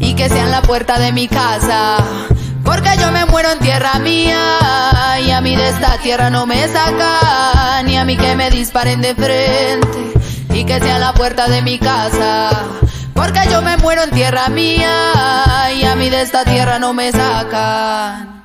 y 0.00 0.14
que 0.14 0.28
sean 0.28 0.50
la 0.50 0.62
puerta 0.62 0.98
de 0.98 1.12
mi 1.12 1.28
casa. 1.28 1.98
Porque 2.64 2.90
yo 3.00 3.12
me 3.12 3.24
muero 3.26 3.52
en 3.52 3.60
tierra 3.60 4.00
mía 4.00 4.40
y 5.24 5.30
a 5.30 5.40
mí 5.40 5.54
de 5.54 5.68
esta 5.68 5.96
tierra 5.98 6.28
no 6.28 6.44
me 6.44 6.66
sacan. 6.66 7.88
Y 7.88 7.96
a 7.96 8.04
mí 8.04 8.16
que 8.16 8.34
me 8.34 8.50
disparen 8.50 9.00
de 9.00 9.14
frente 9.14 10.17
y 10.58 10.64
que 10.64 10.80
sea 10.80 10.98
la 10.98 11.14
puerta 11.14 11.48
de 11.48 11.62
mi 11.62 11.78
casa. 11.78 12.50
Porque 13.14 13.40
yo 13.50 13.62
me 13.62 13.76
muero 13.76 14.02
en 14.02 14.10
tierra 14.10 14.48
mía 14.48 15.70
y 15.72 15.84
a 15.84 15.94
mí 15.94 16.10
de 16.10 16.22
esta 16.22 16.44
tierra 16.44 16.78
no 16.80 16.92
me 16.94 17.12
sacan. 17.12 18.37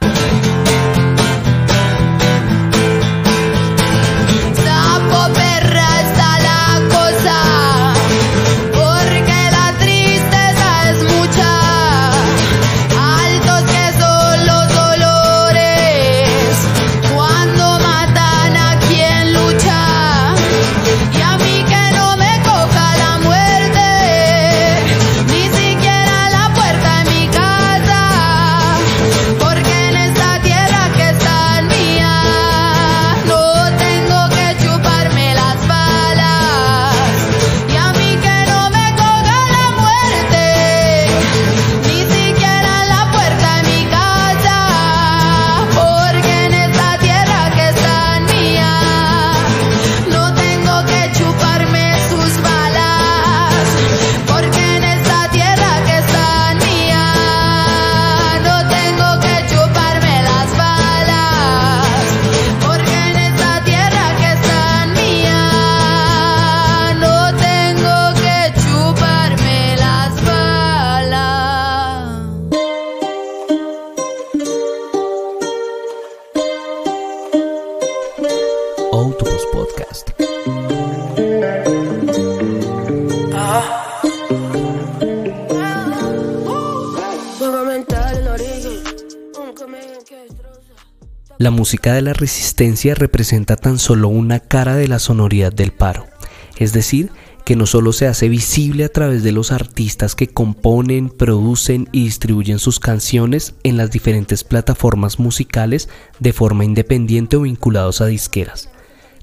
La 91.43 91.51
música 91.51 91.93
de 91.93 92.01
la 92.01 92.13
resistencia 92.13 92.95
representa 92.95 93.57
tan 93.57 93.77
solo 93.77 94.07
una 94.07 94.39
cara 94.39 94.77
de 94.77 94.87
la 94.87 94.97
sonoridad 94.97 95.51
del 95.51 95.73
paro, 95.73 96.07
es 96.55 96.71
decir, 96.71 97.11
que 97.43 97.57
no 97.57 97.65
solo 97.65 97.91
se 97.91 98.07
hace 98.07 98.29
visible 98.29 98.85
a 98.85 98.89
través 98.89 99.23
de 99.23 99.33
los 99.33 99.51
artistas 99.51 100.15
que 100.15 100.29
componen, 100.29 101.09
producen 101.09 101.89
y 101.91 102.05
distribuyen 102.05 102.59
sus 102.59 102.79
canciones 102.79 103.55
en 103.63 103.75
las 103.75 103.91
diferentes 103.91 104.45
plataformas 104.45 105.19
musicales 105.19 105.89
de 106.19 106.31
forma 106.31 106.63
independiente 106.63 107.35
o 107.35 107.41
vinculados 107.41 107.99
a 107.99 108.05
disqueras. 108.05 108.69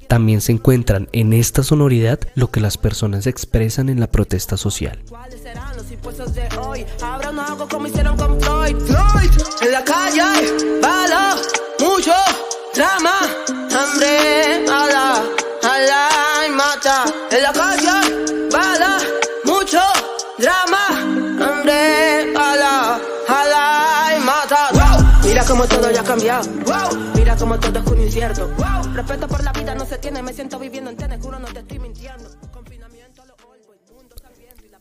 También 0.06 0.42
se 0.42 0.52
encuentran 0.52 1.08
en 1.12 1.32
esta 1.32 1.62
sonoridad 1.62 2.20
lo 2.34 2.50
que 2.50 2.60
las 2.60 2.76
personas 2.76 3.26
expresan 3.26 3.88
en 3.88 3.98
la 3.98 4.10
protesta 4.10 4.58
social. 4.58 4.98
En 9.62 9.73
la 9.73 9.85
calle, 9.85 10.23
mucho 11.78 12.12
drama, 12.75 13.12
hambre, 13.52 14.64
y 16.47 16.50
mata. 16.52 17.04
En 17.30 17.42
la 17.42 17.52
calle, 17.52 18.49
bala, 18.50 18.99
mucho 19.45 19.80
drama, 20.38 20.88
hambre, 20.88 22.35
ala, 22.35 23.00
y 24.16 24.21
mata. 24.25 24.71
Mira 25.23 25.45
como 25.45 25.66
todo 25.66 25.90
ya 25.90 26.00
ha 26.00 26.04
cambiado. 26.04 26.49
Mira 27.14 27.37
como 27.37 27.59
todo 27.59 27.78
es 27.78 27.87
un 27.87 28.00
incierto. 28.00 28.50
Respeto 28.95 29.28
por 29.28 29.45
la 29.45 29.52
vida 29.52 29.75
no 29.75 29.85
se 29.85 29.99
tiene, 29.99 30.23
me 30.23 30.33
siento 30.33 30.59
viviendo 30.59 30.90
en 30.90 30.97
tenes, 30.97 31.21
juro 31.21 31.38
no 31.38 31.49
te 31.49 31.61
estoy 31.61 31.78
mintiendo. 31.78 32.39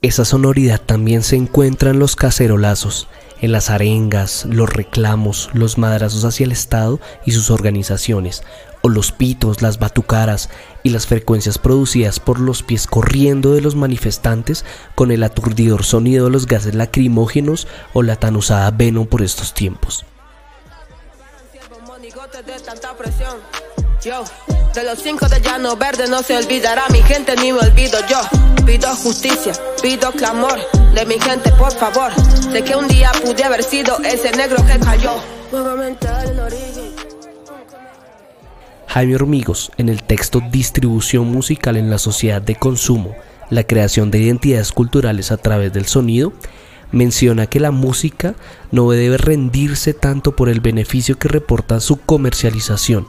Esa 0.01 0.23
sonoridad 0.23 0.79
también 0.79 1.23
se 1.23 1.35
encuentra 1.35 1.89
en 1.89 1.99
los 1.99 2.15
cacerolazos, 2.15 3.09
en 3.41 3.51
las 3.51 3.69
arengas, 3.69 4.45
los 4.45 4.69
reclamos, 4.69 5.49
los 5.51 5.77
madrazos 5.77 6.23
hacia 6.23 6.45
el 6.45 6.53
Estado 6.53 7.01
y 7.25 7.33
sus 7.33 7.51
organizaciones, 7.51 8.43
o 8.81 8.87
los 8.87 9.11
pitos, 9.11 9.61
las 9.61 9.77
batucaras 9.77 10.49
y 10.83 10.91
las 10.91 11.05
frecuencias 11.05 11.57
producidas 11.57 12.21
por 12.21 12.39
los 12.39 12.63
pies 12.63 12.87
corriendo 12.87 13.51
de 13.51 13.59
los 13.59 13.75
manifestantes 13.75 14.63
con 14.95 15.11
el 15.11 15.21
aturdidor 15.21 15.83
sonido 15.83 16.25
de 16.25 16.31
los 16.31 16.47
gases 16.47 16.75
lacrimógenos 16.75 17.67
o 17.91 18.01
la 18.01 18.15
tan 18.15 18.37
usada 18.37 18.71
Venom 18.71 19.05
por 19.05 19.21
estos 19.21 19.53
tiempos. 19.53 20.05
Yo, 24.03 24.23
de 24.73 24.83
los 24.85 24.99
cinco 24.99 25.27
de 25.27 25.41
llano 25.41 25.75
verde 25.75 26.07
no 26.07 26.23
se 26.23 26.37
olvidará 26.37 26.83
mi 26.89 27.01
gente 27.01 27.35
ni 27.35 27.51
me 27.51 27.59
olvido 27.59 27.99
yo. 28.09 28.21
Pido 28.65 28.95
justicia, 28.95 29.51
pido 29.81 30.13
clamor 30.13 30.57
de 30.95 31.05
mi 31.05 31.19
gente, 31.19 31.51
por 31.59 31.73
favor. 31.73 32.09
Sé 32.49 32.63
que 32.63 32.77
un 32.77 32.87
día 32.87 33.11
pude 33.21 33.43
haber 33.43 33.61
sido 33.61 33.97
ese 33.99 34.31
negro 34.37 34.65
que 34.65 34.79
cayó. 34.79 35.15
Jaime 38.87 39.15
Hormigos, 39.15 39.69
en 39.77 39.89
el 39.89 40.01
texto 40.03 40.41
Distribución 40.49 41.29
musical 41.29 41.75
en 41.75 41.89
la 41.89 41.97
sociedad 41.97 42.41
de 42.41 42.55
consumo, 42.55 43.15
la 43.49 43.65
creación 43.65 44.11
de 44.11 44.19
identidades 44.19 44.71
culturales 44.71 45.33
a 45.33 45.37
través 45.37 45.73
del 45.73 45.87
sonido, 45.87 46.31
menciona 46.93 47.47
que 47.47 47.59
la 47.59 47.71
música 47.71 48.35
no 48.71 48.89
debe 48.91 49.17
rendirse 49.17 49.93
tanto 49.93 50.37
por 50.37 50.47
el 50.47 50.61
beneficio 50.61 51.19
que 51.19 51.27
reporta 51.27 51.81
su 51.81 51.97
comercialización, 51.97 53.07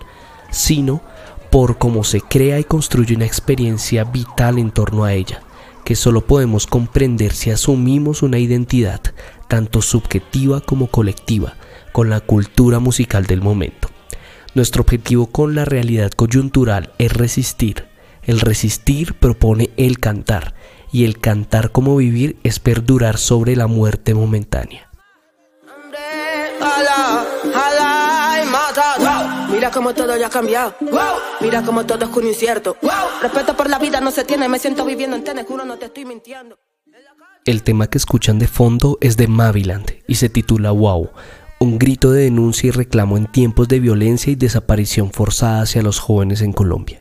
sino 0.50 1.02
por 1.50 1.78
cómo 1.78 2.04
se 2.04 2.20
crea 2.20 2.58
y 2.58 2.64
construye 2.64 3.16
una 3.16 3.26
experiencia 3.26 4.04
vital 4.04 4.58
en 4.58 4.70
torno 4.70 5.04
a 5.04 5.12
ella, 5.12 5.42
que 5.84 5.96
solo 5.96 6.20
podemos 6.26 6.66
comprender 6.66 7.32
si 7.32 7.50
asumimos 7.50 8.22
una 8.22 8.38
identidad, 8.38 9.00
tanto 9.48 9.82
subjetiva 9.82 10.60
como 10.60 10.86
colectiva, 10.86 11.54
con 11.92 12.08
la 12.08 12.20
cultura 12.20 12.78
musical 12.78 13.26
del 13.26 13.42
momento. 13.42 13.88
Nuestro 14.54 14.82
objetivo 14.82 15.26
con 15.26 15.54
la 15.54 15.64
realidad 15.64 16.10
coyuntural 16.10 16.92
es 16.98 17.12
resistir. 17.12 17.86
El 18.22 18.40
resistir 18.40 19.14
propone 19.14 19.70
el 19.76 19.98
cantar, 19.98 20.54
y 20.92 21.04
el 21.04 21.18
cantar 21.18 21.70
como 21.72 21.96
vivir 21.96 22.36
es 22.42 22.58
perdurar 22.58 23.16
sobre 23.16 23.56
la 23.56 23.66
muerte 23.66 24.14
momentánea. 24.14 24.89
Mira 29.60 29.70
cómo 29.72 29.92
todo 29.92 30.16
ya 30.16 30.28
ha 30.28 30.30
cambiado. 30.30 30.74
Mira 31.42 31.60
cómo 31.60 31.84
todo 31.84 32.06
es 32.06 32.16
un 32.16 32.26
incierto. 32.26 32.78
Respeto 33.20 33.54
por 33.54 33.68
la 33.68 33.78
vida 33.78 34.00
no 34.00 34.10
se 34.10 34.24
tiene, 34.24 34.48
me 34.48 34.58
siento 34.58 34.86
viviendo 34.86 35.16
en 35.16 35.22
tenes, 35.22 35.44
juro 35.44 35.66
no 35.66 35.76
te 35.76 35.84
estoy 35.84 36.06
mintiendo. 36.06 36.58
El 37.44 37.62
tema 37.62 37.86
que 37.86 37.98
escuchan 37.98 38.38
de 38.38 38.46
fondo 38.46 38.96
es 39.02 39.18
de 39.18 39.28
Maviland 39.28 39.98
y 40.06 40.14
se 40.14 40.30
titula 40.30 40.70
Wow, 40.70 41.10
un 41.58 41.78
grito 41.78 42.10
de 42.10 42.22
denuncia 42.22 42.68
y 42.68 42.70
reclamo 42.70 43.18
en 43.18 43.26
tiempos 43.26 43.68
de 43.68 43.80
violencia 43.80 44.32
y 44.32 44.34
desaparición 44.34 45.12
forzada 45.12 45.60
hacia 45.60 45.82
los 45.82 45.98
jóvenes 45.98 46.40
en 46.40 46.54
Colombia. 46.54 47.00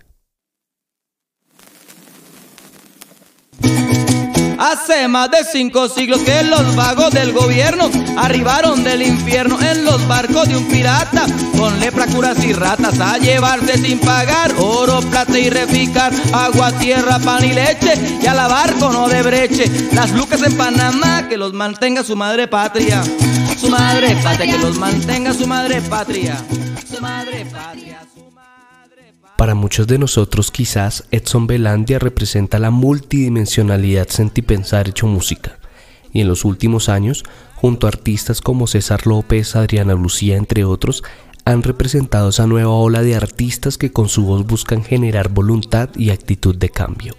Hace 4.60 5.08
más 5.08 5.32
de 5.32 5.38
cinco 5.50 5.88
siglos 5.88 6.19
que 6.19 6.43
los 6.43 6.76
vagos 6.76 7.12
del 7.12 7.32
gobierno 7.32 7.89
arribaron 8.17 8.84
del 8.84 9.04
infierno 9.04 9.58
en 9.62 9.86
los 9.86 10.06
barcos 10.06 10.50
de 10.50 10.58
un 10.58 10.67
pirata 10.67 11.26
con 11.58 11.80
lepra, 11.80 12.06
curas 12.08 12.43
y 12.43 12.52
ratas 12.52 13.00
a 13.00 13.17
llevarse 13.17 13.78
sin 13.78 14.00
pagar 14.00 14.54
oro, 14.58 15.00
plata 15.00 15.39
y 15.39 15.50
reficar, 15.50 16.12
agua, 16.34 16.74
tierra, 16.74 17.19
pan 17.19 17.45
y 17.45 17.54
leche 17.54 17.93
y 18.22 18.28
a 18.28 18.34
la 18.34 18.50
barco 18.50 18.91
no 18.91 19.08
de 19.08 19.24
breche. 19.24 19.72
Las 19.93 20.12
lucas 20.12 20.43
en 20.43 20.58
Panamá 20.58 21.30
que 21.30 21.38
los 21.38 21.54
mantenga 21.54 22.04
su 22.04 22.17
madre 22.17 22.50
patria, 22.50 23.02
su 23.58 23.69
madre 23.69 24.17
patria, 24.22 24.58
que 24.58 24.62
los 24.62 24.78
mantenga 24.78 25.34
su 25.34 25.48
madre 25.48 25.82
patria, 25.82 26.36
su 26.86 27.02
madre 27.02 27.45
patria. 27.45 28.02
Para 29.39 29.56
muchos 29.56 29.88
de 29.88 29.97
nosotros 29.97 30.52
quizás 30.52 31.06
Edson 31.12 31.47
Belandia 31.47 31.97
representa 31.97 32.60
la 32.60 32.71
multidimensionalidad 32.71 34.10
sentipensar 34.10 34.89
hecho 34.89 35.08
música, 35.08 35.60
y 36.12 36.19
en 36.19 36.28
los 36.28 36.43
últimos 36.43 36.89
años, 36.89 37.23
junto 37.56 37.88
a 37.88 37.89
artistas 37.89 38.41
como 38.41 38.67
César 38.67 39.08
López, 39.08 39.56
Adriana 39.56 39.93
Lucía, 39.93 40.36
entre 40.36 40.65
otros, 40.65 41.06
han 41.45 41.63
representado 41.63 42.32
esa 42.32 42.47
nueva 42.47 42.71
ola 42.71 43.02
de 43.02 43.15
artistas 43.15 43.78
que 43.78 43.93
con 43.93 44.10
su 44.10 44.25
voz 44.25 44.45
buscan 44.45 44.84
generar 44.84 45.30
voluntad 45.30 45.88
y 45.95 46.10
actitud 46.10 46.58
de 46.58 46.67
cambio. 46.67 47.15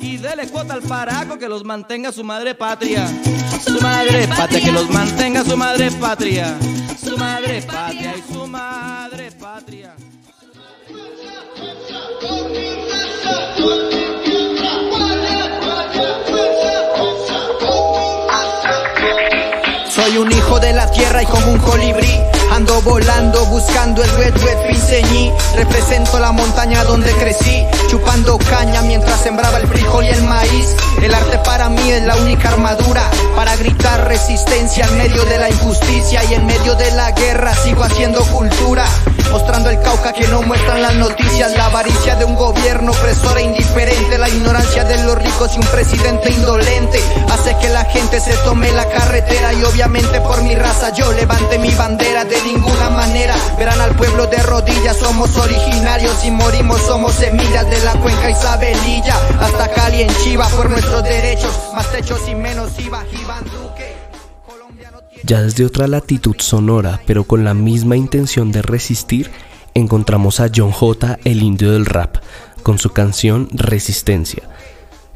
Y 0.00 0.16
dele 0.16 0.48
cuota 0.48 0.74
al 0.74 0.82
paraco 0.82 1.38
que 1.38 1.48
los 1.48 1.64
mantenga 1.64 2.12
su 2.12 2.24
madre 2.24 2.54
patria. 2.54 3.06
Su 3.64 3.80
madre 3.80 4.28
patria, 4.28 4.60
que 4.60 4.72
los 4.72 4.90
mantenga 4.90 5.44
su 5.44 5.56
madre 5.56 5.90
patria. 5.92 6.56
Su 7.02 7.16
madre 7.16 7.62
patria 7.62 8.14
y 8.16 8.32
su 8.32 8.46
madre 8.46 9.30
patria. 9.32 9.94
Soy 19.88 20.16
un 20.16 20.32
hijo 20.32 20.58
de 20.58 20.72
la 20.72 20.90
tierra 20.90 21.22
y 21.22 21.26
como 21.26 21.52
un 21.52 21.58
colibrí 21.58 22.31
Ando 22.52 22.82
volando 22.82 23.46
buscando 23.46 24.04
el 24.04 24.10
red 24.10 24.34
red 24.36 24.66
pinceñí 24.68 25.32
Represento 25.56 26.18
la 26.18 26.32
montaña 26.32 26.84
donde 26.84 27.10
crecí 27.12 27.66
Chupando 27.88 28.36
caña 28.36 28.82
mientras 28.82 29.22
sembraba 29.22 29.56
el 29.56 29.66
frijol 29.68 30.04
y 30.04 30.08
el 30.08 30.22
maíz. 30.24 30.76
El 31.00 31.14
arte 31.14 31.38
para 31.38 31.70
mí 31.70 31.90
es 31.90 32.02
la 32.02 32.14
única 32.16 32.50
armadura 32.50 33.08
Para 33.34 33.56
gritar 33.56 34.06
resistencia 34.06 34.84
en 34.84 34.98
medio 34.98 35.24
de 35.24 35.38
la 35.38 35.48
injusticia 35.48 36.22
Y 36.24 36.34
en 36.34 36.44
medio 36.44 36.74
de 36.74 36.90
la 36.90 37.12
guerra 37.12 37.54
sigo 37.56 37.84
haciendo 37.84 38.22
cultura 38.26 38.84
Mostrando 39.30 39.70
el 39.70 39.80
cauca 39.80 40.12
que 40.12 40.28
no 40.28 40.42
muestran 40.42 40.82
las 40.82 40.94
noticias 40.96 41.52
La 41.52 41.66
avaricia 41.66 42.16
de 42.16 42.26
un 42.26 42.34
gobierno 42.34 42.92
opresor 42.92 43.38
e 43.38 43.44
indiferente 43.44 44.18
La 44.18 44.28
ignorancia 44.28 44.84
de 44.84 45.02
los 45.04 45.16
ricos 45.16 45.52
y 45.54 45.58
un 45.58 45.66
presidente 45.68 46.30
indolente 46.30 47.00
Hace 47.30 47.56
que 47.56 47.70
la 47.70 47.86
gente 47.86 48.20
se 48.20 48.34
tome 48.44 48.70
la 48.72 48.84
carretera 48.90 49.54
Y 49.54 49.64
obviamente 49.64 50.20
por 50.20 50.42
mi 50.42 50.54
raza 50.54 50.90
yo 50.90 51.10
levante 51.12 51.58
mi 51.58 51.70
bandera 51.74 52.24
de 52.26 52.41
de. 63.76 65.22
Ya 65.22 65.42
desde 65.42 65.64
otra 65.64 65.86
latitud 65.86 66.34
sonora, 66.38 67.00
pero 67.06 67.22
con 67.24 67.44
la 67.44 67.54
misma 67.54 67.96
intención 67.96 68.50
de 68.50 68.62
resistir, 68.62 69.30
encontramos 69.74 70.40
a 70.40 70.50
John 70.54 70.72
J, 70.72 71.20
el 71.24 71.42
indio 71.44 71.70
del 71.70 71.86
rap, 71.86 72.16
con 72.64 72.78
su 72.78 72.90
canción 72.90 73.48
Resistencia, 73.52 74.42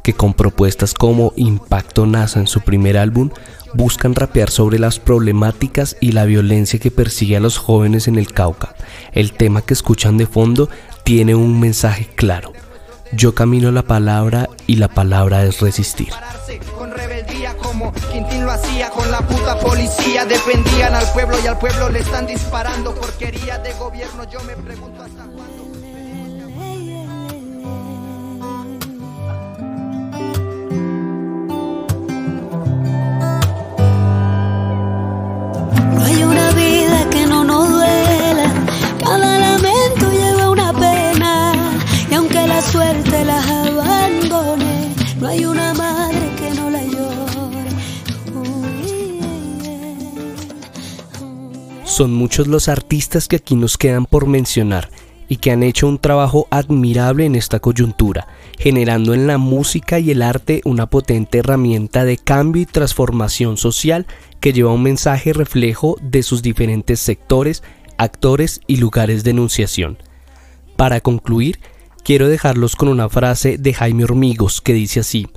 que 0.05 0.15
con 0.15 0.33
propuestas 0.33 0.95
como 0.95 1.33
Impacto 1.35 2.07
NASA 2.07 2.39
en 2.39 2.47
su 2.47 2.61
primer 2.61 2.97
álbum, 2.97 3.31
buscan 3.77 4.15
rapear 4.15 4.51
sobre 4.51 4.79
las 4.79 4.99
problemáticas 4.99 5.97
y 6.01 6.13
la 6.13 6.25
violencia 6.25 6.79
que 6.79 6.91
persigue 6.91 7.37
a 7.37 7.41
los 7.41 7.59
jóvenes 7.59 8.09
en 8.09 8.17
el 8.17 8.33
Cauca. 8.33 8.75
El 9.13 9.33
tema 9.33 9.63
que 9.63 9.75
escuchan 9.75 10.17
de 10.17 10.27
fondo 10.27 10.69
tiene 11.05 11.35
un 11.35 11.61
mensaje 11.61 12.09
claro. 12.15 12.53
Yo 13.13 13.35
camino 13.35 13.71
la 13.71 13.83
palabra 13.83 14.49
y 14.67 14.77
la 14.77 14.89
palabra 14.89 15.45
es 15.45 15.61
resistir. 15.61 16.09
Son 51.97 52.13
muchos 52.13 52.47
los 52.47 52.69
artistas 52.69 53.27
que 53.27 53.37
aquí 53.37 53.55
nos 53.55 53.79
quedan 53.79 54.05
por 54.05 54.27
mencionar 54.27 54.91
y 55.31 55.37
que 55.37 55.51
han 55.51 55.63
hecho 55.63 55.89
un 55.89 55.97
trabajo 55.99 56.47
admirable 56.51 57.25
en 57.25 57.37
esta 57.37 57.59
coyuntura, 57.59 58.29
generando 58.59 59.15
en 59.15 59.27
la 59.27 59.39
música 59.39 59.99
y 59.99 60.11
el 60.11 60.21
arte 60.21 60.61
una 60.67 60.91
potente 60.91 61.39
herramienta 61.39 62.05
de 62.05 62.19
cambio 62.19 62.61
y 62.61 62.67
transformación 62.67 63.57
social 63.57 64.07
que 64.41 64.53
lleva 64.53 64.75
un 64.75 64.83
mensaje 64.83 65.33
reflejo 65.33 65.97
de 66.03 66.23
sus 66.23 66.43
diferentes 66.43 67.01
sectores, 67.01 67.63
actores 67.97 68.61
y 68.67 68.77
lugares 68.77 69.25
de 69.25 69.31
enunciación. 69.31 69.97
Para 70.77 71.01
concluir, 71.01 71.61
quiero 72.05 72.29
dejarlos 72.29 72.77
con 72.77 72.89
una 72.89 73.09
frase 73.09 73.57
de 73.57 73.73
Jaime 73.73 74.05
Hormigos 74.05 74.61
que 74.61 74.75
dice 74.75 75.01
así, 75.01 75.29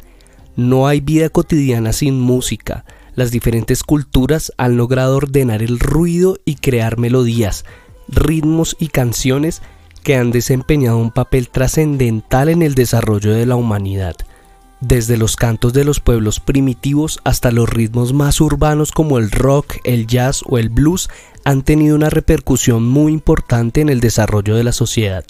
no 0.57 0.87
hay 0.87 0.99
vida 0.99 1.29
cotidiana 1.29 1.93
sin 1.93 2.19
música. 2.19 2.83
Las 3.19 3.31
diferentes 3.31 3.83
culturas 3.83 4.53
han 4.55 4.77
logrado 4.77 5.17
ordenar 5.17 5.61
el 5.61 5.77
ruido 5.77 6.37
y 6.45 6.55
crear 6.55 6.97
melodías, 6.97 7.65
ritmos 8.07 8.77
y 8.79 8.87
canciones 8.87 9.61
que 10.03 10.15
han 10.15 10.31
desempeñado 10.31 10.97
un 10.99 11.11
papel 11.11 11.49
trascendental 11.49 12.47
en 12.47 12.61
el 12.61 12.75
desarrollo 12.75 13.33
de 13.33 13.45
la 13.45 13.57
humanidad. 13.57 14.15
Desde 14.79 15.17
los 15.17 15.35
cantos 15.35 15.73
de 15.73 15.83
los 15.83 15.99
pueblos 15.99 16.39
primitivos 16.39 17.19
hasta 17.25 17.51
los 17.51 17.69
ritmos 17.69 18.13
más 18.13 18.39
urbanos 18.39 18.93
como 18.93 19.17
el 19.17 19.31
rock, 19.31 19.79
el 19.83 20.07
jazz 20.07 20.41
o 20.45 20.57
el 20.57 20.69
blues 20.69 21.09
han 21.43 21.63
tenido 21.63 21.97
una 21.97 22.09
repercusión 22.09 22.87
muy 22.87 23.11
importante 23.11 23.81
en 23.81 23.89
el 23.89 23.99
desarrollo 23.99 24.55
de 24.55 24.63
la 24.63 24.71
sociedad. 24.71 25.25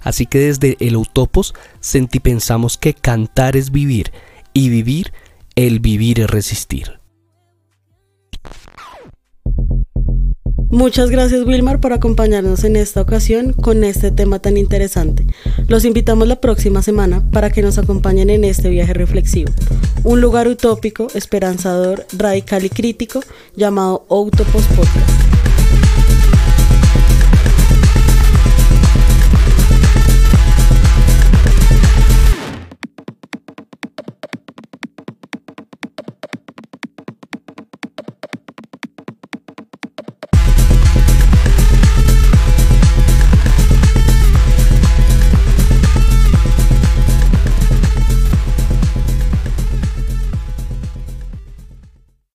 Así 0.00 0.24
que 0.24 0.38
desde 0.38 0.78
el 0.80 0.96
Utopos 0.96 1.52
sentipensamos 1.80 2.78
que 2.78 2.94
cantar 2.94 3.54
es 3.54 3.70
vivir 3.70 4.12
y 4.54 4.70
vivir, 4.70 5.12
el 5.56 5.80
vivir 5.80 6.20
es 6.20 6.30
resistir. 6.30 7.03
Muchas 10.74 11.08
gracias 11.08 11.46
Wilmar 11.46 11.78
por 11.78 11.92
acompañarnos 11.92 12.64
en 12.64 12.74
esta 12.74 13.00
ocasión 13.00 13.52
con 13.52 13.84
este 13.84 14.10
tema 14.10 14.40
tan 14.40 14.56
interesante. 14.56 15.24
Los 15.68 15.84
invitamos 15.84 16.26
la 16.26 16.40
próxima 16.40 16.82
semana 16.82 17.22
para 17.30 17.50
que 17.50 17.62
nos 17.62 17.78
acompañen 17.78 18.28
en 18.28 18.42
este 18.42 18.70
viaje 18.70 18.92
reflexivo. 18.92 19.52
Un 20.02 20.20
lugar 20.20 20.48
utópico, 20.48 21.06
esperanzador, 21.14 22.04
radical 22.18 22.64
y 22.64 22.70
crítico 22.70 23.20
llamado 23.54 24.04
Autopos 24.10 24.64
Podcast. 24.74 25.33